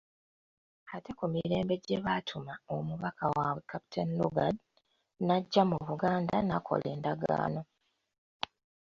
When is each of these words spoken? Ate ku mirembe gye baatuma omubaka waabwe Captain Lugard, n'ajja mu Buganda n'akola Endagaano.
Ate 0.95 1.11
ku 1.17 1.25
mirembe 1.33 1.75
gye 1.85 1.97
baatuma 2.05 2.53
omubaka 2.75 3.25
waabwe 3.35 3.63
Captain 3.69 4.09
Lugard, 4.19 4.57
n'ajja 5.25 5.63
mu 5.69 5.77
Buganda 5.87 6.35
n'akola 6.43 6.85
Endagaano. 6.95 7.61